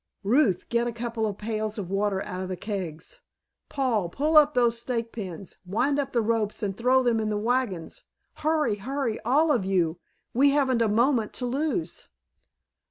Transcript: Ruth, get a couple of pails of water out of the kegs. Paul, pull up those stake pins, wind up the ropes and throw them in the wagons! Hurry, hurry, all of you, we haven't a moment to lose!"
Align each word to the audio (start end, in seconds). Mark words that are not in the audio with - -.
Ruth, 0.23 0.67
get 0.69 0.87
a 0.87 0.91
couple 0.91 1.27
of 1.27 1.37
pails 1.37 1.77
of 1.77 1.91
water 1.91 2.23
out 2.23 2.41
of 2.41 2.49
the 2.49 2.55
kegs. 2.57 3.19
Paul, 3.69 4.09
pull 4.09 4.35
up 4.35 4.55
those 4.55 4.79
stake 4.81 5.11
pins, 5.11 5.57
wind 5.63 5.99
up 5.99 6.11
the 6.11 6.23
ropes 6.23 6.63
and 6.63 6.75
throw 6.75 7.03
them 7.03 7.19
in 7.19 7.29
the 7.29 7.37
wagons! 7.37 8.01
Hurry, 8.37 8.77
hurry, 8.77 9.19
all 9.19 9.51
of 9.51 9.63
you, 9.63 9.99
we 10.33 10.49
haven't 10.49 10.81
a 10.81 10.87
moment 10.87 11.33
to 11.33 11.45
lose!" 11.45 12.07